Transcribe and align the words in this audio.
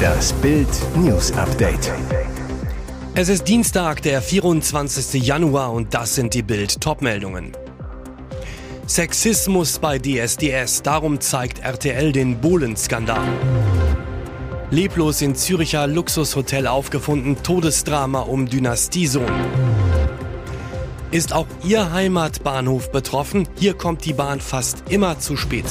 Das 0.00 0.32
Bild 0.34 0.68
News 0.96 1.32
Update. 1.32 1.92
Es 3.14 3.28
ist 3.28 3.48
Dienstag, 3.48 4.02
der 4.02 4.22
24. 4.22 5.22
Januar 5.22 5.72
und 5.72 5.94
das 5.94 6.14
sind 6.14 6.34
die 6.34 6.42
Bild 6.42 6.80
Topmeldungen. 6.80 7.52
Sexismus 8.86 9.78
bei 9.78 9.98
DSDS, 9.98 10.82
darum 10.82 11.20
zeigt 11.20 11.60
RTL 11.60 12.12
den 12.12 12.40
Bohlen-Skandal. 12.40 13.22
Leblos 14.70 15.20
in 15.22 15.34
Züricher 15.34 15.86
Luxushotel 15.86 16.66
aufgefunden, 16.66 17.42
Todesdrama 17.42 18.20
um 18.20 18.46
Dynastiesohn. 18.46 19.30
Ist 21.10 21.32
auch 21.32 21.46
Ihr 21.64 21.92
Heimatbahnhof 21.92 22.92
betroffen? 22.92 23.48
Hier 23.56 23.74
kommt 23.74 24.04
die 24.04 24.12
Bahn 24.12 24.40
fast 24.40 24.84
immer 24.88 25.18
zu 25.18 25.36
spät. 25.36 25.66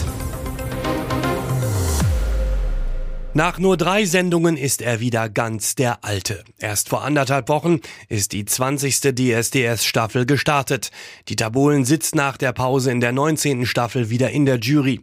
Nach 3.39 3.57
nur 3.57 3.77
drei 3.77 4.03
Sendungen 4.03 4.57
ist 4.57 4.81
er 4.81 4.99
wieder 4.99 5.29
ganz 5.29 5.73
der 5.73 6.03
Alte. 6.03 6.43
Erst 6.57 6.89
vor 6.89 7.05
anderthalb 7.05 7.47
Wochen 7.47 7.79
ist 8.09 8.33
die 8.33 8.43
20. 8.43 9.15
DSDS-Staffel 9.15 10.25
gestartet. 10.25 10.91
Dieter 11.29 11.49
Bohlen 11.49 11.85
sitzt 11.85 12.15
nach 12.15 12.35
der 12.35 12.51
Pause 12.51 12.91
in 12.91 12.99
der 12.99 13.13
19. 13.13 13.65
Staffel 13.65 14.09
wieder 14.09 14.29
in 14.31 14.45
der 14.45 14.59
Jury. 14.59 14.99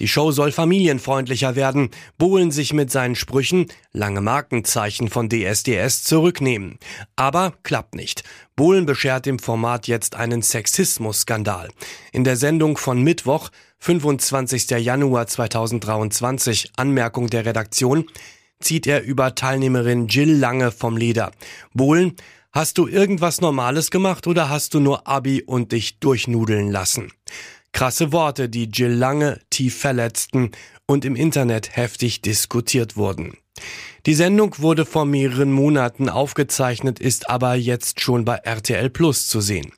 Die 0.00 0.06
Show 0.06 0.32
soll 0.32 0.52
familienfreundlicher 0.52 1.56
werden, 1.56 1.88
Bohlen 2.18 2.50
sich 2.50 2.74
mit 2.74 2.92
seinen 2.92 3.14
Sprüchen, 3.14 3.68
lange 3.94 4.20
Markenzeichen 4.20 5.08
von 5.08 5.30
DSDS, 5.30 6.04
zurücknehmen. 6.04 6.78
Aber 7.16 7.54
klappt 7.62 7.94
nicht. 7.94 8.22
Bohlen 8.58 8.86
beschert 8.86 9.24
dem 9.24 9.38
Format 9.38 9.86
jetzt 9.86 10.16
einen 10.16 10.42
Sexismus-Skandal. 10.42 11.68
In 12.10 12.24
der 12.24 12.36
Sendung 12.36 12.76
von 12.76 13.00
Mittwoch 13.00 13.50
25. 13.78 14.70
Januar 14.70 15.28
2023, 15.28 16.72
Anmerkung 16.76 17.28
der 17.28 17.46
Redaktion, 17.46 18.06
zieht 18.58 18.88
er 18.88 19.04
über 19.04 19.36
Teilnehmerin 19.36 20.08
Jill 20.08 20.34
Lange 20.34 20.72
vom 20.72 20.96
Leder. 20.96 21.30
Bohlen, 21.72 22.16
hast 22.50 22.78
du 22.78 22.88
irgendwas 22.88 23.40
Normales 23.40 23.92
gemacht 23.92 24.26
oder 24.26 24.48
hast 24.48 24.74
du 24.74 24.80
nur 24.80 25.06
Abi 25.06 25.40
und 25.40 25.70
dich 25.70 26.00
durchnudeln 26.00 26.68
lassen? 26.68 27.12
Krasse 27.70 28.10
Worte, 28.10 28.48
die 28.48 28.64
Jill 28.64 28.92
Lange 28.92 29.38
tief 29.50 29.78
verletzten 29.78 30.50
und 30.88 31.04
im 31.04 31.14
Internet 31.14 31.76
heftig 31.76 32.22
diskutiert 32.22 32.96
wurden. 32.96 33.36
Die 34.06 34.14
Sendung 34.14 34.54
wurde 34.58 34.86
vor 34.86 35.04
mehreren 35.04 35.52
Monaten 35.52 36.08
aufgezeichnet, 36.08 36.98
ist 36.98 37.28
aber 37.28 37.54
jetzt 37.54 38.00
schon 38.00 38.24
bei 38.24 38.36
RTL 38.36 38.88
Plus 38.88 39.26
zu 39.26 39.40
sehen. 39.40 39.72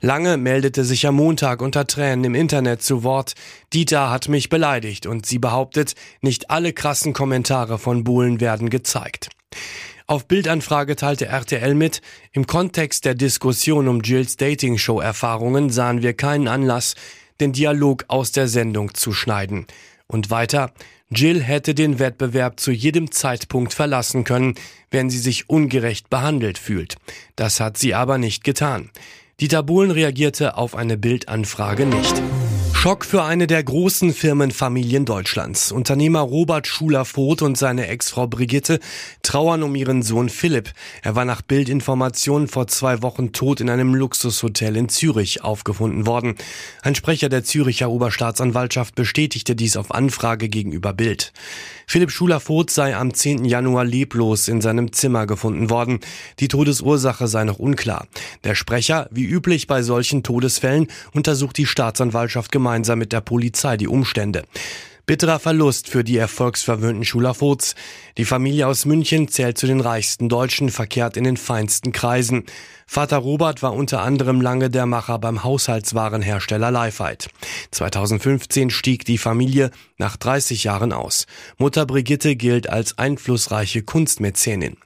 Lange 0.00 0.36
meldete 0.36 0.84
sich 0.84 1.06
am 1.06 1.16
Montag 1.16 1.60
unter 1.60 1.86
Tränen 1.86 2.24
im 2.24 2.34
Internet 2.34 2.82
zu 2.82 3.02
Wort. 3.02 3.34
Dieter 3.72 4.10
hat 4.10 4.28
mich 4.28 4.48
beleidigt 4.48 5.06
und 5.06 5.26
sie 5.26 5.38
behauptet, 5.38 5.94
nicht 6.20 6.50
alle 6.50 6.72
krassen 6.72 7.12
Kommentare 7.12 7.78
von 7.78 8.04
Bohlen 8.04 8.40
werden 8.40 8.70
gezeigt. 8.70 9.28
Auf 10.06 10.28
Bildanfrage 10.28 10.96
teilte 10.96 11.26
RTL 11.26 11.74
mit, 11.74 12.00
im 12.32 12.46
Kontext 12.46 13.04
der 13.04 13.14
Diskussion 13.14 13.88
um 13.88 14.00
Jills 14.00 14.36
Dating-Show-Erfahrungen 14.36 15.70
sahen 15.70 16.02
wir 16.02 16.14
keinen 16.14 16.46
Anlass, 16.46 16.94
den 17.40 17.52
Dialog 17.52 18.04
aus 18.08 18.32
der 18.32 18.48
Sendung 18.48 18.94
zu 18.94 19.12
schneiden. 19.12 19.66
Und 20.08 20.30
weiter, 20.30 20.72
Jill 21.10 21.42
hätte 21.42 21.74
den 21.74 21.98
Wettbewerb 21.98 22.60
zu 22.60 22.72
jedem 22.72 23.10
Zeitpunkt 23.10 23.74
verlassen 23.74 24.24
können, 24.24 24.54
wenn 24.90 25.10
sie 25.10 25.18
sich 25.18 25.48
ungerecht 25.48 26.10
behandelt 26.10 26.58
fühlt. 26.58 26.96
Das 27.36 27.60
hat 27.60 27.76
sie 27.76 27.94
aber 27.94 28.18
nicht 28.18 28.44
getan. 28.44 28.90
Dieter 29.40 29.62
Bohlen 29.62 29.90
reagierte 29.90 30.56
auf 30.56 30.74
eine 30.74 30.96
Bildanfrage 30.96 31.86
nicht. 31.86 32.22
Schock 32.86 33.04
für 33.04 33.24
eine 33.24 33.48
der 33.48 33.64
großen 33.64 34.14
Firmenfamilien 34.14 35.06
Deutschlands. 35.06 35.72
Unternehmer 35.72 36.20
Robert 36.20 36.68
Schuler-Voth 36.68 37.42
und 37.42 37.58
seine 37.58 37.88
Ex-Frau 37.88 38.28
Brigitte 38.28 38.78
trauern 39.22 39.64
um 39.64 39.74
ihren 39.74 40.04
Sohn 40.04 40.28
Philipp. 40.28 40.70
Er 41.02 41.16
war 41.16 41.24
nach 41.24 41.42
Bildinformationen 41.42 42.46
vor 42.46 42.68
zwei 42.68 43.02
Wochen 43.02 43.32
tot 43.32 43.60
in 43.60 43.70
einem 43.70 43.92
Luxushotel 43.92 44.76
in 44.76 44.88
Zürich 44.88 45.42
aufgefunden 45.42 46.06
worden. 46.06 46.36
Ein 46.80 46.94
Sprecher 46.94 47.28
der 47.28 47.42
Züricher 47.42 47.90
Oberstaatsanwaltschaft 47.90 48.94
bestätigte 48.94 49.56
dies 49.56 49.76
auf 49.76 49.92
Anfrage 49.92 50.48
gegenüber 50.48 50.92
Bild. 50.92 51.32
Philipp 51.88 52.12
Schuler-Voth 52.12 52.70
sei 52.70 52.96
am 52.96 53.12
10. 53.12 53.44
Januar 53.44 53.84
leblos 53.84 54.46
in 54.46 54.60
seinem 54.60 54.92
Zimmer 54.92 55.26
gefunden 55.26 55.70
worden. 55.70 55.98
Die 56.38 56.48
Todesursache 56.48 57.26
sei 57.26 57.42
noch 57.42 57.58
unklar. 57.58 58.06
Der 58.44 58.54
Sprecher, 58.54 59.08
wie 59.10 59.24
üblich 59.24 59.66
bei 59.66 59.82
solchen 59.82 60.22
Todesfällen, 60.22 60.86
untersucht 61.12 61.56
die 61.58 61.66
Staatsanwaltschaft 61.66 62.52
gemeinsam 62.52 62.75
gemeinsam 62.76 62.98
mit 62.98 63.12
der 63.12 63.22
Polizei 63.22 63.78
die 63.78 63.88
Umstände. 63.88 64.42
Bitterer 65.06 65.38
Verlust 65.38 65.88
für 65.88 66.04
die 66.04 66.18
erfolgsverwöhnten 66.18 67.04
Schulafots. 67.04 67.74
Die 68.18 68.24
Familie 68.24 68.66
aus 68.66 68.84
München 68.84 69.28
zählt 69.28 69.56
zu 69.56 69.66
den 69.66 69.80
reichsten 69.80 70.28
Deutschen, 70.28 70.68
verkehrt 70.68 71.16
in 71.16 71.24
den 71.24 71.38
feinsten 71.38 71.92
Kreisen. 71.92 72.44
Vater 72.86 73.16
Robert 73.18 73.62
war 73.62 73.72
unter 73.72 74.02
anderem 74.02 74.42
lange 74.42 74.68
der 74.68 74.84
Macher 74.84 75.18
beim 75.18 75.42
Haushaltswarenhersteller 75.42 76.70
Leifheit. 76.70 77.28
2015 77.70 78.68
stieg 78.68 79.06
die 79.06 79.16
Familie 79.16 79.70
nach 79.96 80.16
30 80.16 80.64
Jahren 80.64 80.92
aus. 80.92 81.26
Mutter 81.56 81.86
Brigitte 81.86 82.36
gilt 82.36 82.68
als 82.68 82.98
einflussreiche 82.98 83.84
Kunstmäzenin. 83.84 84.76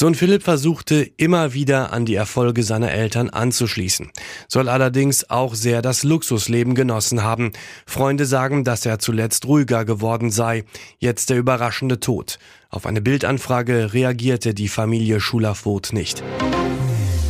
Sohn 0.00 0.14
Philipp 0.14 0.44
versuchte 0.44 1.10
immer 1.16 1.54
wieder 1.54 1.92
an 1.92 2.04
die 2.04 2.14
Erfolge 2.14 2.62
seiner 2.62 2.92
Eltern 2.92 3.30
anzuschließen, 3.30 4.12
soll 4.46 4.68
allerdings 4.68 5.28
auch 5.28 5.56
sehr 5.56 5.82
das 5.82 6.04
Luxusleben 6.04 6.76
genossen 6.76 7.24
haben. 7.24 7.50
Freunde 7.84 8.24
sagen, 8.24 8.62
dass 8.62 8.86
er 8.86 9.00
zuletzt 9.00 9.46
ruhiger 9.46 9.84
geworden 9.84 10.30
sei. 10.30 10.62
Jetzt 11.00 11.30
der 11.30 11.38
überraschende 11.38 11.98
Tod. 11.98 12.38
Auf 12.70 12.86
eine 12.86 13.00
Bildanfrage 13.00 13.92
reagierte 13.92 14.54
die 14.54 14.68
Familie 14.68 15.18
Schulervoth 15.18 15.92
nicht. 15.92 16.22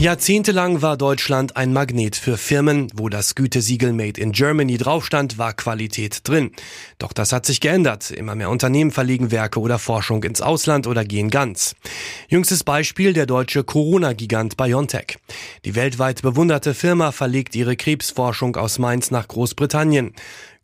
Jahrzehntelang 0.00 0.80
war 0.80 0.96
Deutschland 0.96 1.56
ein 1.56 1.72
Magnet 1.72 2.14
für 2.14 2.36
Firmen. 2.36 2.86
Wo 2.94 3.08
das 3.08 3.34
Gütesiegel 3.34 3.92
Made 3.92 4.20
in 4.20 4.30
Germany 4.30 4.78
draufstand, 4.78 5.38
war 5.38 5.54
Qualität 5.54 6.20
drin. 6.22 6.52
Doch 6.98 7.12
das 7.12 7.32
hat 7.32 7.44
sich 7.44 7.60
geändert. 7.60 8.12
Immer 8.12 8.36
mehr 8.36 8.48
Unternehmen 8.48 8.92
verlegen 8.92 9.32
Werke 9.32 9.58
oder 9.58 9.80
Forschung 9.80 10.22
ins 10.22 10.40
Ausland 10.40 10.86
oder 10.86 11.04
gehen 11.04 11.30
ganz. 11.30 11.74
Jüngstes 12.28 12.62
Beispiel 12.62 13.12
der 13.12 13.26
deutsche 13.26 13.64
Corona-Gigant 13.64 14.56
BioNTech. 14.56 15.18
Die 15.64 15.74
weltweit 15.74 16.22
bewunderte 16.22 16.74
Firma 16.74 17.10
verlegt 17.10 17.56
ihre 17.56 17.74
Krebsforschung 17.74 18.54
aus 18.54 18.78
Mainz 18.78 19.10
nach 19.10 19.26
Großbritannien. 19.26 20.14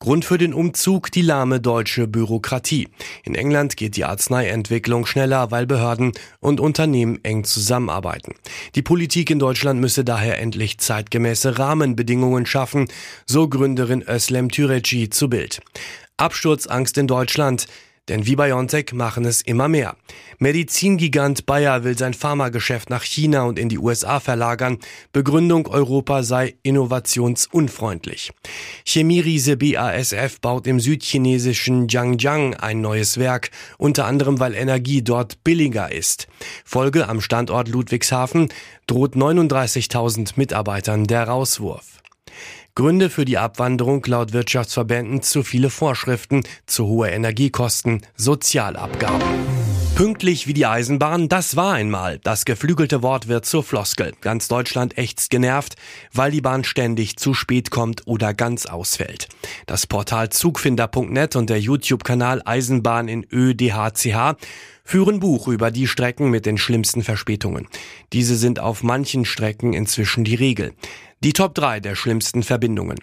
Grund 0.05 0.27
für 0.27 0.37
den 0.37 0.53
Umzug 0.53 1.11
die 1.13 1.23
lahme 1.23 1.61
deutsche 1.61 2.07
Bürokratie. 2.07 2.89
In 3.23 3.35
England 3.35 3.79
geht 3.79 3.97
die 3.97 4.05
Arzneientwicklung 4.05 5.07
schneller, 5.07 5.51
weil 5.51 5.65
Behörden 5.65 6.13
und 6.41 6.61
Unternehmen 6.61 7.21
eng 7.23 7.45
zusammenarbeiten. 7.45 8.35
Die 8.75 8.83
Politik 8.83 9.31
in 9.31 9.39
Deutschland 9.39 9.81
müsse 9.81 10.05
daher 10.05 10.39
endlich 10.43 10.77
zeitgemäße 10.77 11.59
Rahmenbedingungen 11.59 12.45
schaffen, 12.45 12.89
so 13.25 13.49
Gründerin 13.49 14.05
Özlem 14.07 14.51
Türeci 14.51 15.09
zu 15.09 15.31
Bild. 15.31 15.63
Absturzangst 16.19 16.99
in 16.99 17.07
Deutschland. 17.07 17.67
Denn 18.09 18.27
wie 18.27 18.37
BioNTech 18.37 18.93
machen 18.93 19.25
es 19.25 19.41
immer 19.41 19.67
mehr. 19.67 19.97
Medizingigant 20.39 21.47
Bayer 21.47 21.85
will 21.85 21.97
sein 21.97 22.13
Pharmageschäft 22.13 22.91
nach 22.91 23.03
China 23.03 23.45
und 23.45 23.59
in 23.59 23.71
die 23.71 23.79
USA 23.79 24.21
verlagern. 24.21 24.79
Begründung 25.13 25.67
Europa 25.67 26.23
sei 26.23 26.57
innovationsunfreundlich. 26.63 28.33
Chemieriese 28.85 29.57
BASF 29.57 30.41
baut 30.43 30.67
im 30.67 30.81
südchinesischen 30.81 31.89
Jiangjiang 31.89 32.55
ein 32.55 32.83
neues 32.83 33.17
Werk, 33.17 33.51
unter 33.79 34.05
anderem 34.05 34.39
weil 34.39 34.55
Energie 34.55 35.01
dort 35.01 35.43
billiger 35.43 35.91
ist. 35.91 36.29
Folge 36.65 37.09
am 37.09 37.23
Standort 37.23 37.69
Ludwigshafen 37.69 38.51
droht 38.87 39.17
39.000 39.17 40.33
Mitarbeitern 40.37 41.05
der 41.07 41.25
Rauswurf. 41.25 41.94
Gründe 42.77 43.09
für 43.09 43.25
die 43.25 43.39
Abwanderung 43.39 44.05
laut 44.07 44.33
Wirtschaftsverbänden 44.33 45.23
zu 45.23 45.45
viele 45.45 45.71
Vorschriften, 45.71 46.43
zu 46.67 46.87
hohe 46.87 47.09
Energiekosten, 47.09 48.05
Sozialabgaben. 48.17 49.64
Pünktlich 49.95 50.49
wie 50.49 50.55
die 50.55 50.67
Eisenbahn, 50.67 51.29
das 51.29 51.55
war 51.55 51.75
einmal. 51.75 52.19
Das 52.19 52.45
geflügelte 52.45 53.05
Wort 53.05 53.29
wird 53.29 53.47
zur 53.47 53.63
Floskel. 53.63 54.13
Ganz 54.21 54.49
Deutschland 54.49 54.99
ächzt 54.99 55.31
genervt, 55.31 55.77
weil 56.13 56.33
die 56.33 56.41
Bahn 56.41 56.65
ständig 56.65 57.17
zu 57.17 57.33
spät 57.33 57.71
kommt 57.71 58.03
oder 58.07 58.35
ganz 58.35 58.67
ausfällt. 58.67 59.29
Das 59.67 59.87
Portal 59.87 60.31
Zugfinder.net 60.31 61.37
und 61.37 61.49
der 61.49 61.61
YouTube-Kanal 61.61 62.43
Eisenbahn 62.45 63.07
in 63.07 63.25
ÖDHCH 63.31 64.35
führen 64.83 65.21
Buch 65.21 65.47
über 65.47 65.71
die 65.71 65.87
Strecken 65.87 66.29
mit 66.29 66.45
den 66.45 66.59
schlimmsten 66.59 67.05
Verspätungen. 67.05 67.69
Diese 68.13 68.35
sind 68.35 68.59
auf 68.59 68.83
manchen 68.83 69.25
Strecken 69.25 69.75
inzwischen 69.75 70.25
die 70.25 70.35
Regel. 70.35 70.75
Die 71.21 71.33
Top 71.33 71.55
3 71.55 71.79
der 71.79 71.95
schlimmsten 71.95 72.43
Verbindungen. 72.43 72.99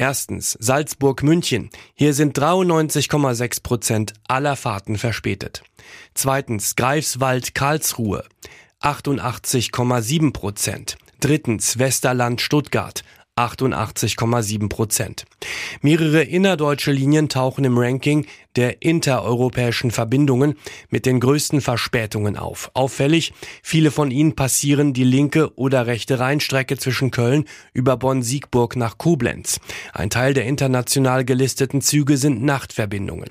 Erstens 0.00 0.56
Salzburg-München. 0.60 1.70
Hier 1.92 2.14
sind 2.14 2.38
93,6 2.38 3.64
Prozent 3.64 4.12
aller 4.28 4.54
Fahrten 4.54 4.96
verspätet. 4.96 5.64
Zweitens 6.14 6.76
Greifswald-Karlsruhe. 6.76 8.24
88,7 8.80 10.32
Prozent. 10.32 10.98
Drittens 11.18 11.80
Westerland-Stuttgart. 11.80 13.02
88,7 13.34 14.68
Prozent. 14.68 15.24
Mehrere 15.82 16.22
innerdeutsche 16.22 16.92
Linien 16.92 17.28
tauchen 17.28 17.64
im 17.64 17.76
Ranking 17.76 18.24
der 18.58 18.82
intereuropäischen 18.82 19.92
Verbindungen 19.92 20.56
mit 20.90 21.06
den 21.06 21.20
größten 21.20 21.60
Verspätungen 21.60 22.36
auf. 22.36 22.72
Auffällig, 22.74 23.32
viele 23.62 23.92
von 23.92 24.10
ihnen 24.10 24.34
passieren 24.34 24.92
die 24.92 25.04
linke 25.04 25.56
oder 25.56 25.86
rechte 25.86 26.18
Rheinstrecke 26.18 26.76
zwischen 26.76 27.12
Köln 27.12 27.44
über 27.72 27.96
Bonn-Siegburg 27.96 28.74
nach 28.74 28.98
Koblenz. 28.98 29.60
Ein 29.92 30.10
Teil 30.10 30.34
der 30.34 30.46
international 30.46 31.24
gelisteten 31.24 31.82
Züge 31.82 32.16
sind 32.16 32.42
Nachtverbindungen. 32.42 33.30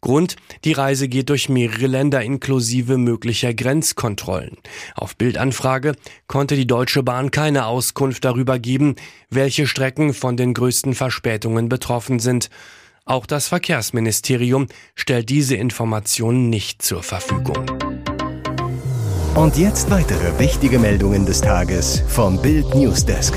Grund, 0.00 0.36
die 0.62 0.74
Reise 0.74 1.08
geht 1.08 1.28
durch 1.28 1.48
mehrere 1.48 1.88
Länder 1.88 2.22
inklusive 2.22 2.98
möglicher 2.98 3.54
Grenzkontrollen. 3.54 4.58
Auf 4.94 5.16
Bildanfrage 5.16 5.96
konnte 6.28 6.54
die 6.54 6.68
Deutsche 6.68 7.02
Bahn 7.02 7.32
keine 7.32 7.66
Auskunft 7.66 8.24
darüber 8.24 8.60
geben, 8.60 8.94
welche 9.28 9.66
Strecken 9.66 10.14
von 10.14 10.36
den 10.36 10.54
größten 10.54 10.94
Verspätungen 10.94 11.68
betroffen 11.68 12.20
sind. 12.20 12.48
Auch 13.08 13.24
das 13.24 13.48
Verkehrsministerium 13.48 14.66
stellt 14.94 15.30
diese 15.30 15.56
Informationen 15.56 16.50
nicht 16.50 16.82
zur 16.82 17.02
Verfügung. 17.02 17.64
Und 19.34 19.56
jetzt 19.56 19.90
weitere 19.90 20.38
wichtige 20.38 20.78
Meldungen 20.78 21.24
des 21.24 21.40
Tages 21.40 22.02
vom 22.06 22.42
Bild 22.42 22.74
Newsdesk. 22.74 23.32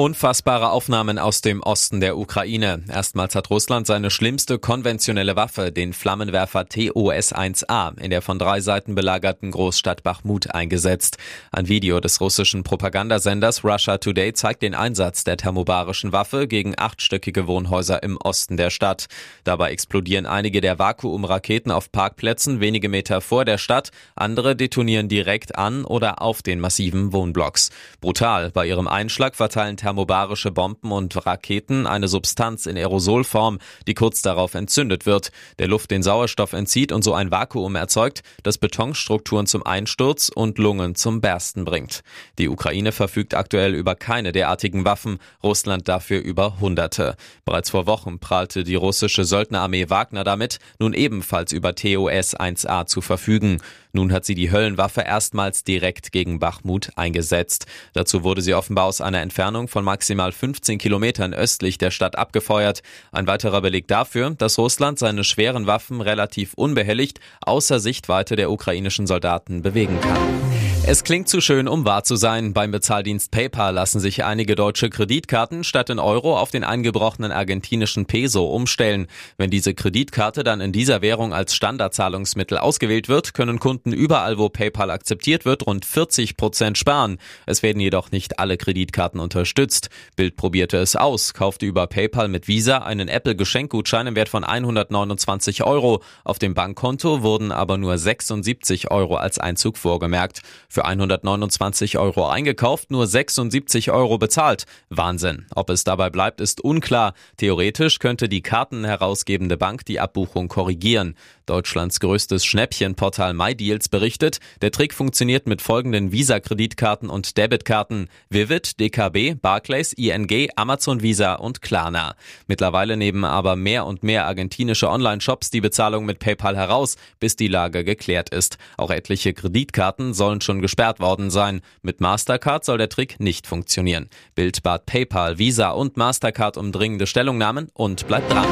Unfassbare 0.00 0.70
Aufnahmen 0.70 1.18
aus 1.18 1.42
dem 1.42 1.62
Osten 1.62 2.00
der 2.00 2.16
Ukraine. 2.16 2.82
Erstmals 2.88 3.34
hat 3.34 3.50
Russland 3.50 3.86
seine 3.86 4.10
schlimmste 4.10 4.58
konventionelle 4.58 5.36
Waffe, 5.36 5.72
den 5.72 5.92
Flammenwerfer 5.92 6.66
TOS-1A, 6.66 8.00
in 8.00 8.08
der 8.08 8.22
von 8.22 8.38
drei 8.38 8.62
Seiten 8.62 8.94
belagerten 8.94 9.50
Großstadt 9.50 10.02
Bachmut 10.02 10.54
eingesetzt. 10.54 11.18
Ein 11.52 11.68
Video 11.68 12.00
des 12.00 12.18
russischen 12.22 12.62
Propagandasenders 12.62 13.62
Russia 13.62 13.98
Today 13.98 14.32
zeigt 14.32 14.62
den 14.62 14.74
Einsatz 14.74 15.22
der 15.24 15.36
thermobarischen 15.36 16.12
Waffe 16.12 16.48
gegen 16.48 16.78
achtstöckige 16.78 17.46
Wohnhäuser 17.46 18.02
im 18.02 18.16
Osten 18.16 18.56
der 18.56 18.70
Stadt. 18.70 19.06
Dabei 19.44 19.70
explodieren 19.70 20.24
einige 20.24 20.62
der 20.62 20.78
Vakuumraketen 20.78 21.70
auf 21.70 21.92
Parkplätzen 21.92 22.60
wenige 22.60 22.88
Meter 22.88 23.20
vor 23.20 23.44
der 23.44 23.58
Stadt, 23.58 23.90
andere 24.16 24.56
detonieren 24.56 25.08
direkt 25.08 25.58
an 25.58 25.84
oder 25.84 26.22
auf 26.22 26.40
den 26.40 26.58
massiven 26.58 27.12
Wohnblocks. 27.12 27.68
Brutal, 28.00 28.50
bei 28.50 28.66
ihrem 28.66 28.88
Einschlag 28.88 29.36
verteilen 29.36 29.76
thermobarische 29.90 30.52
Bomben 30.52 30.92
und 30.92 31.26
Raketen 31.26 31.84
eine 31.88 32.06
Substanz 32.06 32.66
in 32.66 32.76
Aerosolform, 32.76 33.58
die 33.88 33.94
kurz 33.94 34.22
darauf 34.22 34.54
entzündet 34.54 35.04
wird, 35.04 35.32
der 35.58 35.66
Luft 35.66 35.90
den 35.90 36.04
Sauerstoff 36.04 36.52
entzieht 36.52 36.92
und 36.92 37.02
so 37.02 37.12
ein 37.12 37.32
Vakuum 37.32 37.74
erzeugt, 37.74 38.22
das 38.44 38.56
Betonstrukturen 38.56 39.48
zum 39.48 39.66
Einsturz 39.66 40.30
und 40.32 40.58
Lungen 40.58 40.94
zum 40.94 41.20
Bersten 41.20 41.64
bringt. 41.64 42.02
Die 42.38 42.48
Ukraine 42.48 42.92
verfügt 42.92 43.34
aktuell 43.34 43.74
über 43.74 43.96
keine 43.96 44.30
derartigen 44.30 44.84
Waffen, 44.84 45.18
Russland 45.42 45.88
dafür 45.88 46.20
über 46.20 46.60
Hunderte. 46.60 47.16
Bereits 47.44 47.70
vor 47.70 47.86
Wochen 47.86 48.20
prahlte 48.20 48.62
die 48.62 48.76
russische 48.76 49.24
Söldnerarmee 49.24 49.90
Wagner 49.90 50.22
damit, 50.22 50.60
nun 50.78 50.92
ebenfalls 50.92 51.50
über 51.50 51.74
TOS 51.74 52.36
1A 52.38 52.86
zu 52.86 53.00
verfügen. 53.00 53.58
Nun 53.92 54.12
hat 54.12 54.24
sie 54.24 54.36
die 54.36 54.52
Höllenwaffe 54.52 55.00
erstmals 55.00 55.64
direkt 55.64 56.12
gegen 56.12 56.38
Bachmut 56.38 56.90
eingesetzt. 56.94 57.66
Dazu 57.92 58.22
wurde 58.22 58.40
sie 58.40 58.54
offenbar 58.54 58.84
aus 58.84 59.00
einer 59.00 59.20
Entfernung 59.20 59.66
von 59.66 59.79
maximal 59.82 60.32
15 60.32 60.78
Kilometern 60.78 61.34
östlich 61.34 61.78
der 61.78 61.90
Stadt 61.90 62.16
abgefeuert. 62.16 62.82
Ein 63.12 63.26
weiterer 63.26 63.60
Beleg 63.60 63.88
dafür, 63.88 64.30
dass 64.30 64.58
Russland 64.58 64.98
seine 64.98 65.24
schweren 65.24 65.66
Waffen 65.66 66.00
relativ 66.00 66.54
unbehelligt 66.54 67.20
außer 67.40 67.80
Sichtweite 67.80 68.36
der 68.36 68.50
ukrainischen 68.50 69.06
Soldaten 69.06 69.62
bewegen 69.62 70.00
kann. 70.00 70.59
Es 70.86 71.04
klingt 71.04 71.28
zu 71.28 71.42
schön, 71.42 71.68
um 71.68 71.84
wahr 71.84 72.04
zu 72.04 72.16
sein. 72.16 72.54
Beim 72.54 72.70
Bezahldienst 72.70 73.30
PayPal 73.30 73.74
lassen 73.74 74.00
sich 74.00 74.24
einige 74.24 74.56
deutsche 74.56 74.88
Kreditkarten 74.88 75.62
statt 75.62 75.90
in 75.90 75.98
Euro 75.98 76.38
auf 76.38 76.50
den 76.50 76.64
eingebrochenen 76.64 77.32
argentinischen 77.32 78.06
Peso 78.06 78.46
umstellen. 78.46 79.06
Wenn 79.36 79.50
diese 79.50 79.74
Kreditkarte 79.74 80.42
dann 80.42 80.62
in 80.62 80.72
dieser 80.72 81.02
Währung 81.02 81.34
als 81.34 81.54
Standardzahlungsmittel 81.54 82.56
ausgewählt 82.56 83.10
wird, 83.10 83.34
können 83.34 83.60
Kunden 83.60 83.92
überall, 83.92 84.38
wo 84.38 84.48
PayPal 84.48 84.90
akzeptiert 84.90 85.44
wird, 85.44 85.66
rund 85.66 85.84
40 85.84 86.38
Prozent 86.38 86.78
sparen. 86.78 87.18
Es 87.44 87.62
werden 87.62 87.78
jedoch 87.78 88.10
nicht 88.10 88.38
alle 88.38 88.56
Kreditkarten 88.56 89.20
unterstützt. 89.20 89.90
Bild 90.16 90.36
probierte 90.36 90.78
es 90.78 90.96
aus, 90.96 91.34
kaufte 91.34 91.66
über 91.66 91.86
PayPal 91.88 92.28
mit 92.28 92.48
Visa 92.48 92.78
einen 92.78 93.08
Apple-Geschenkgutschein 93.08 94.06
im 94.06 94.16
Wert 94.16 94.30
von 94.30 94.44
129 94.44 95.62
Euro. 95.62 96.02
Auf 96.24 96.38
dem 96.38 96.54
Bankkonto 96.54 97.22
wurden 97.22 97.52
aber 97.52 97.76
nur 97.76 97.98
76 97.98 98.90
Euro 98.90 99.16
als 99.16 99.38
Einzug 99.38 99.76
vorgemerkt. 99.76 100.40
Für 100.72 100.84
129 100.84 101.98
Euro 101.98 102.28
eingekauft, 102.28 102.92
nur 102.92 103.04
76 103.04 103.90
Euro 103.90 104.18
bezahlt. 104.18 104.66
Wahnsinn. 104.88 105.46
Ob 105.52 105.68
es 105.68 105.82
dabei 105.82 106.10
bleibt, 106.10 106.40
ist 106.40 106.60
unklar. 106.60 107.14
Theoretisch 107.38 107.98
könnte 107.98 108.28
die 108.28 108.40
kartenherausgebende 108.40 109.56
Bank 109.56 109.84
die 109.84 109.98
Abbuchung 109.98 110.46
korrigieren. 110.46 111.16
Deutschlands 111.46 111.98
größtes 111.98 112.44
Schnäppchenportal 112.44 113.34
MyDeals 113.34 113.88
berichtet, 113.88 114.38
der 114.62 114.70
Trick 114.70 114.94
funktioniert 114.94 115.48
mit 115.48 115.60
folgenden 115.60 116.12
Visa-Kreditkarten 116.12 117.10
und 117.10 117.36
Debitkarten. 117.36 118.08
Vivid, 118.28 118.78
DKB, 118.78 119.34
Barclays, 119.42 119.92
ING, 119.92 120.50
Amazon 120.54 121.02
Visa 121.02 121.34
und 121.34 121.62
Klarna. 121.62 122.14
Mittlerweile 122.46 122.96
nehmen 122.96 123.24
aber 123.24 123.56
mehr 123.56 123.86
und 123.86 124.04
mehr 124.04 124.26
argentinische 124.26 124.88
Online-Shops 124.88 125.50
die 125.50 125.60
Bezahlung 125.60 126.04
mit 126.04 126.20
PayPal 126.20 126.56
heraus, 126.56 126.94
bis 127.18 127.34
die 127.34 127.48
Lage 127.48 127.82
geklärt 127.82 128.28
ist. 128.30 128.56
Auch 128.76 128.92
etliche 128.92 129.34
Kreditkarten 129.34 130.14
sollen 130.14 130.40
schon 130.40 130.59
gesperrt 130.60 131.00
worden 131.00 131.30
sein. 131.30 131.60
Mit 131.82 132.00
Mastercard 132.00 132.64
soll 132.64 132.78
der 132.78 132.88
Trick 132.88 133.20
nicht 133.20 133.46
funktionieren. 133.46 134.08
Bild 134.34 134.62
bat 134.62 134.86
PayPal, 134.86 135.38
Visa 135.38 135.70
und 135.70 135.96
Mastercard 135.96 136.56
um 136.56 136.72
dringende 136.72 137.06
Stellungnahmen 137.06 137.68
und 137.74 138.06
bleibt 138.06 138.30
dran. 138.32 138.46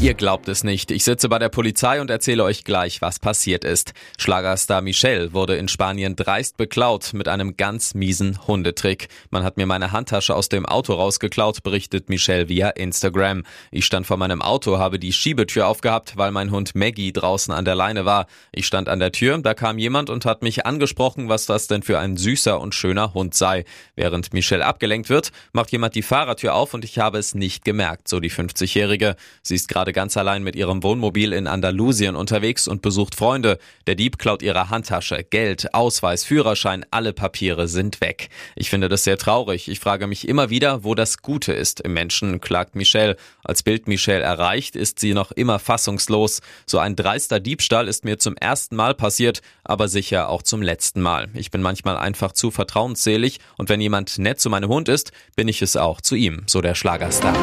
Ihr 0.00 0.14
glaubt 0.14 0.46
es 0.46 0.62
nicht. 0.62 0.92
Ich 0.92 1.02
sitze 1.02 1.28
bei 1.28 1.40
der 1.40 1.48
Polizei 1.48 2.00
und 2.00 2.08
erzähle 2.08 2.44
euch 2.44 2.62
gleich, 2.62 3.02
was 3.02 3.18
passiert 3.18 3.64
ist. 3.64 3.94
Schlagerstar 4.16 4.80
Michel 4.80 5.32
wurde 5.32 5.56
in 5.56 5.66
Spanien 5.66 6.14
dreist 6.14 6.56
beklaut 6.56 7.14
mit 7.14 7.26
einem 7.26 7.56
ganz 7.56 7.94
miesen 7.94 8.46
Hundetrick. 8.46 9.08
Man 9.30 9.42
hat 9.42 9.56
mir 9.56 9.66
meine 9.66 9.90
Handtasche 9.90 10.36
aus 10.36 10.48
dem 10.48 10.66
Auto 10.66 10.92
rausgeklaut, 10.92 11.64
berichtet 11.64 12.08
Michel 12.10 12.48
via 12.48 12.68
Instagram. 12.68 13.42
Ich 13.72 13.86
stand 13.86 14.06
vor 14.06 14.18
meinem 14.18 14.40
Auto, 14.40 14.78
habe 14.78 15.00
die 15.00 15.12
Schiebetür 15.12 15.66
aufgehabt, 15.66 16.16
weil 16.16 16.30
mein 16.30 16.52
Hund 16.52 16.76
Maggie 16.76 17.12
draußen 17.12 17.52
an 17.52 17.64
der 17.64 17.74
Leine 17.74 18.04
war. 18.04 18.28
Ich 18.52 18.68
stand 18.68 18.88
an 18.88 19.00
der 19.00 19.10
Tür, 19.10 19.38
da 19.38 19.54
kam 19.54 19.78
jemand 19.78 20.10
und 20.10 20.24
hat 20.26 20.42
mich 20.42 20.64
angesprochen, 20.64 21.28
was 21.28 21.46
das 21.46 21.66
denn 21.66 21.82
für 21.82 21.98
ein 21.98 22.16
süßer 22.16 22.60
und 22.60 22.72
schöner 22.76 23.14
Hund 23.14 23.34
sei. 23.34 23.64
Während 23.96 24.32
Michel 24.32 24.62
abgelenkt 24.62 25.10
wird, 25.10 25.32
macht 25.52 25.72
jemand 25.72 25.96
die 25.96 26.02
Fahrertür 26.02 26.54
auf 26.54 26.72
und 26.72 26.84
ich 26.84 27.00
habe 27.00 27.18
es 27.18 27.34
nicht 27.34 27.64
gemerkt, 27.64 28.06
so 28.06 28.20
die 28.20 28.30
50-Jährige. 28.30 29.16
Sie 29.42 29.56
ist 29.56 29.66
gerade 29.66 29.87
ganz 29.92 30.16
allein 30.16 30.42
mit 30.42 30.56
ihrem 30.56 30.82
Wohnmobil 30.82 31.32
in 31.32 31.46
Andalusien 31.46 32.16
unterwegs 32.16 32.68
und 32.68 32.82
besucht 32.82 33.14
Freunde. 33.14 33.58
Der 33.86 33.94
Dieb 33.94 34.18
klaut 34.18 34.42
ihre 34.42 34.70
Handtasche, 34.70 35.24
Geld, 35.24 35.74
Ausweis, 35.74 36.24
Führerschein, 36.24 36.84
alle 36.90 37.12
Papiere 37.12 37.68
sind 37.68 38.00
weg. 38.00 38.28
Ich 38.56 38.70
finde 38.70 38.88
das 38.88 39.04
sehr 39.04 39.18
traurig. 39.18 39.68
Ich 39.68 39.80
frage 39.80 40.06
mich 40.06 40.28
immer 40.28 40.50
wieder, 40.50 40.84
wo 40.84 40.94
das 40.94 41.18
Gute 41.22 41.52
ist 41.52 41.80
im 41.80 41.92
Menschen, 41.92 42.40
klagt 42.40 42.74
Michelle. 42.74 43.16
Als 43.44 43.62
Bild 43.62 43.88
Michelle 43.88 44.22
erreicht, 44.22 44.76
ist 44.76 44.98
sie 44.98 45.14
noch 45.14 45.32
immer 45.32 45.58
fassungslos. 45.58 46.40
So 46.66 46.78
ein 46.78 46.96
dreister 46.96 47.40
Diebstahl 47.40 47.88
ist 47.88 48.04
mir 48.04 48.18
zum 48.18 48.36
ersten 48.36 48.76
Mal 48.76 48.94
passiert, 48.94 49.40
aber 49.64 49.88
sicher 49.88 50.28
auch 50.28 50.42
zum 50.42 50.62
letzten 50.62 51.00
Mal. 51.00 51.28
Ich 51.34 51.50
bin 51.50 51.62
manchmal 51.62 51.96
einfach 51.96 52.32
zu 52.32 52.50
vertrauensselig 52.50 53.40
und 53.56 53.68
wenn 53.68 53.80
jemand 53.80 54.18
nett 54.18 54.40
zu 54.40 54.50
meinem 54.50 54.68
Hund 54.68 54.88
ist, 54.88 55.12
bin 55.36 55.48
ich 55.48 55.62
es 55.62 55.76
auch 55.76 56.00
zu 56.00 56.14
ihm, 56.14 56.42
so 56.46 56.60
der 56.60 56.74
Schlagerstar. 56.74 57.36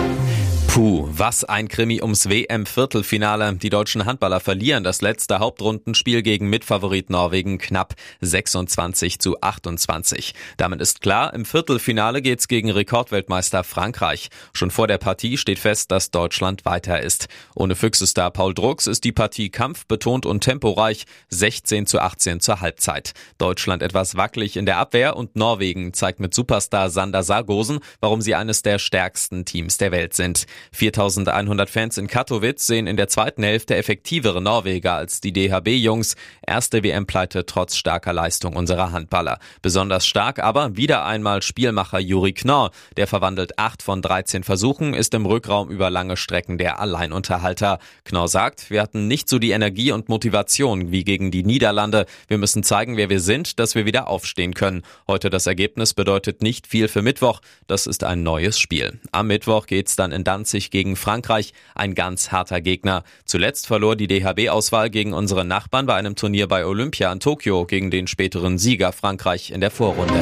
Puh, 0.75 1.07
was 1.09 1.45
ein 1.45 1.69
Krimi 1.69 2.01
ums 2.01 2.27
WM-Viertelfinale. 2.27 3.55
Die 3.55 3.69
deutschen 3.69 4.03
Handballer 4.03 4.41
verlieren 4.41 4.83
das 4.83 4.99
letzte 4.99 5.39
Hauptrundenspiel 5.39 6.21
gegen 6.21 6.49
Mitfavorit 6.49 7.09
Norwegen 7.09 7.59
knapp 7.59 7.93
26 8.19 9.19
zu 9.19 9.39
28. 9.39 10.33
Damit 10.57 10.81
ist 10.81 10.99
klar, 10.99 11.33
im 11.33 11.45
Viertelfinale 11.45 12.21
geht's 12.21 12.49
gegen 12.49 12.69
Rekordweltmeister 12.69 13.63
Frankreich. 13.63 14.27
Schon 14.51 14.69
vor 14.69 14.87
der 14.87 14.97
Partie 14.97 15.37
steht 15.37 15.59
fest, 15.59 15.91
dass 15.91 16.11
Deutschland 16.11 16.65
weiter 16.65 16.99
ist. 16.99 17.29
Ohne 17.55 17.75
Füchsestar 17.75 18.31
Paul 18.31 18.53
Drucks 18.53 18.87
ist 18.87 19.05
die 19.05 19.13
Partie 19.13 19.51
kampfbetont 19.51 20.25
und 20.25 20.41
temporeich 20.41 21.05
16 21.29 21.85
zu 21.85 22.01
18 22.01 22.41
zur 22.41 22.59
Halbzeit. 22.59 23.13
Deutschland 23.37 23.81
etwas 23.81 24.17
wackelig 24.17 24.57
in 24.57 24.65
der 24.65 24.79
Abwehr 24.79 25.15
und 25.15 25.37
Norwegen 25.37 25.93
zeigt 25.93 26.19
mit 26.19 26.33
Superstar 26.33 26.89
Sander 26.89 27.23
Sargosen, 27.23 27.79
warum 28.01 28.19
sie 28.19 28.35
eines 28.35 28.61
der 28.61 28.77
stärksten 28.77 29.45
Teams 29.45 29.77
der 29.77 29.93
Welt 29.93 30.13
sind. 30.13 30.47
4100 30.71 31.69
Fans 31.69 31.97
in 31.97 32.07
Katowice 32.07 32.65
sehen 32.65 32.87
in 32.87 32.97
der 32.97 33.07
zweiten 33.07 33.43
Hälfte 33.43 33.75
effektivere 33.75 34.41
Norweger 34.41 34.93
als 34.93 35.21
die 35.21 35.33
DHB-Jungs. 35.33 36.15
Erste 36.45 36.83
WM-Pleite 36.83 37.45
trotz 37.45 37.75
starker 37.75 38.13
Leistung 38.13 38.55
unserer 38.55 38.91
Handballer. 38.91 39.39
Besonders 39.61 40.05
stark 40.05 40.39
aber 40.39 40.77
wieder 40.77 41.05
einmal 41.05 41.41
Spielmacher 41.41 41.99
Juri 41.99 42.33
Knorr. 42.33 42.71
Der 42.97 43.07
verwandelt 43.07 43.57
acht 43.59 43.83
von 43.83 44.01
13 44.01 44.43
Versuchen, 44.43 44.93
ist 44.93 45.13
im 45.13 45.25
Rückraum 45.25 45.69
über 45.69 45.89
lange 45.89 46.17
Strecken 46.17 46.57
der 46.57 46.79
Alleinunterhalter. 46.79 47.79
Knorr 48.03 48.27
sagt, 48.27 48.69
wir 48.69 48.81
hatten 48.81 49.07
nicht 49.07 49.29
so 49.29 49.39
die 49.39 49.51
Energie 49.51 49.91
und 49.91 50.09
Motivation 50.09 50.91
wie 50.91 51.03
gegen 51.03 51.31
die 51.31 51.43
Niederlande. 51.43 52.05
Wir 52.27 52.37
müssen 52.37 52.63
zeigen, 52.63 52.97
wer 52.97 53.09
wir 53.09 53.19
sind, 53.19 53.59
dass 53.59 53.75
wir 53.75 53.85
wieder 53.85 54.07
aufstehen 54.07 54.53
können. 54.53 54.83
Heute 55.07 55.29
das 55.29 55.47
Ergebnis 55.47 55.93
bedeutet 55.93 56.41
nicht 56.41 56.67
viel 56.67 56.87
für 56.87 57.01
Mittwoch. 57.01 57.41
Das 57.67 57.87
ist 57.87 58.03
ein 58.03 58.23
neues 58.23 58.59
Spiel. 58.59 58.99
Am 59.11 59.27
Mittwoch 59.27 59.67
geht's 59.67 59.95
dann 59.95 60.11
in 60.11 60.23
Danzig 60.23 60.54
gegen 60.71 60.95
Frankreich. 60.95 61.53
Ein 61.75 61.95
ganz 61.95 62.31
harter 62.31 62.61
Gegner. 62.61 63.03
Zuletzt 63.25 63.67
verlor 63.67 63.95
die 63.95 64.07
DHB-Auswahl 64.07 64.89
gegen 64.89 65.13
unsere 65.13 65.45
Nachbarn 65.45 65.85
bei 65.85 65.95
einem 65.95 66.15
Turnier 66.15 66.47
bei 66.47 66.65
Olympia 66.65 67.11
in 67.11 67.19
Tokio 67.19 67.65
gegen 67.65 67.91
den 67.91 68.07
späteren 68.07 68.57
Sieger 68.57 68.91
Frankreich 68.91 69.51
in 69.51 69.61
der 69.61 69.71
Vorrunde. 69.71 70.21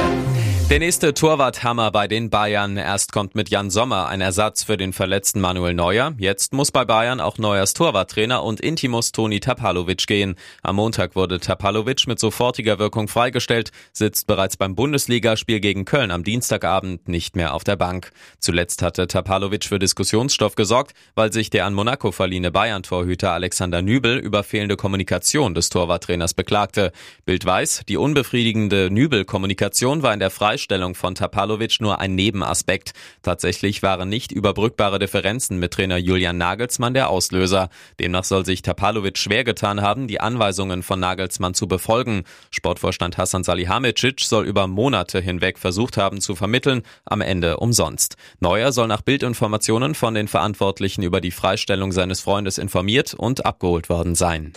Der 0.73 0.79
nächste 0.79 1.13
Torwarthammer 1.13 1.91
bei 1.91 2.07
den 2.07 2.31
Bayern. 2.31 2.77
Erst 2.77 3.11
kommt 3.11 3.35
mit 3.35 3.49
Jan 3.49 3.69
Sommer 3.69 4.07
ein 4.07 4.21
Ersatz 4.21 4.63
für 4.63 4.75
den 4.75 4.91
verletzten 4.91 5.39
Manuel 5.39 5.75
Neuer. 5.75 6.15
Jetzt 6.17 6.51
muss 6.51 6.71
bei 6.71 6.83
Bayern 6.83 7.19
auch 7.21 7.37
Neuers 7.37 7.75
Torwarttrainer 7.75 8.43
und 8.43 8.59
Intimus 8.59 9.11
Toni 9.11 9.39
Tapalovic 9.39 10.07
gehen. 10.07 10.33
Am 10.63 10.77
Montag 10.77 11.15
wurde 11.15 11.39
Tapalovic 11.39 12.07
mit 12.07 12.19
sofortiger 12.19 12.79
Wirkung 12.79 13.07
freigestellt, 13.07 13.71
sitzt 13.91 14.25
bereits 14.25 14.57
beim 14.57 14.73
Bundesligaspiel 14.73 15.59
gegen 15.59 15.85
Köln 15.85 16.09
am 16.09 16.23
Dienstagabend 16.23 17.07
nicht 17.07 17.35
mehr 17.35 17.53
auf 17.53 17.63
der 17.63 17.75
Bank. 17.75 18.09
Zuletzt 18.39 18.81
hatte 18.81 19.05
Tapalovic 19.05 19.65
für 19.65 19.77
Diskussionsstoff 19.77 20.55
gesorgt, 20.55 20.95
weil 21.13 21.31
sich 21.31 21.51
der 21.51 21.67
an 21.67 21.75
Monaco 21.75 22.11
verliehene 22.11 22.49
Bayern-Torhüter 22.49 23.31
Alexander 23.31 23.83
Nübel 23.83 24.17
über 24.17 24.41
fehlende 24.41 24.75
Kommunikation 24.75 25.53
des 25.53 25.69
Torwarttrainers 25.69 26.33
beklagte. 26.33 26.91
Bild 27.25 27.45
weiß, 27.45 27.83
die 27.87 27.97
unbefriedigende 27.97 28.89
Nübel-Kommunikation 28.89 30.01
war 30.01 30.15
in 30.15 30.19
der 30.19 30.31
Freistellung 30.31 30.62
Freistellung 30.63 30.95
von 30.95 31.13
Tapalovic 31.13 31.81
nur 31.81 31.99
ein 31.99 32.15
Nebenaspekt. 32.15 32.93
Tatsächlich 33.21 33.83
waren 33.83 34.07
nicht 34.07 34.31
überbrückbare 34.31 34.97
Differenzen 34.97 35.59
mit 35.59 35.73
Trainer 35.73 35.97
Julian 35.97 36.37
Nagelsmann 36.37 36.93
der 36.93 37.09
Auslöser. 37.09 37.67
Demnach 37.99 38.23
soll 38.23 38.45
sich 38.45 38.61
Tapalovic 38.61 39.17
schwer 39.17 39.43
getan 39.43 39.81
haben, 39.81 40.07
die 40.07 40.21
Anweisungen 40.21 40.81
von 40.81 41.01
Nagelsmann 41.01 41.53
zu 41.53 41.67
befolgen. 41.67 42.23
Sportvorstand 42.49 43.17
Hassan 43.17 43.43
Salihamidzic 43.43 44.21
soll 44.21 44.45
über 44.45 44.67
Monate 44.67 45.19
hinweg 45.19 45.59
versucht 45.59 45.97
haben 45.97 46.21
zu 46.21 46.33
vermitteln, 46.33 46.83
am 47.03 47.19
Ende 47.19 47.57
umsonst. 47.57 48.15
Neuer 48.39 48.71
soll 48.71 48.87
nach 48.87 49.01
Bildinformationen 49.01 49.95
von 49.95 50.13
den 50.13 50.29
Verantwortlichen 50.29 51.03
über 51.03 51.19
die 51.19 51.31
Freistellung 51.31 51.91
seines 51.91 52.21
Freundes 52.21 52.57
informiert 52.57 53.13
und 53.13 53.45
abgeholt 53.45 53.89
worden 53.89 54.15
sein. 54.15 54.53